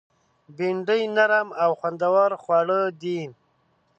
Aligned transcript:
بېنډۍ 0.57 1.03
نرم 1.15 1.47
او 1.63 1.71
خوندور 1.79 2.29
خواړه 2.41 2.79
دي 3.01 3.19